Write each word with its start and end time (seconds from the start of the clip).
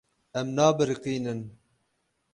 Em 0.39 0.47
nabiriqînin. 0.55 1.41